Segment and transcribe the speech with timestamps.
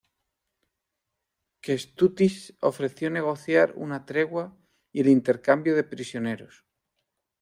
[1.67, 2.37] Kęstutis
[2.71, 4.57] ofreció negociar una tregua
[4.91, 6.65] y el intercambio de prisioneros.